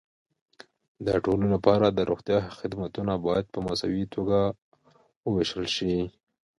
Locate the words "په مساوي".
3.53-4.03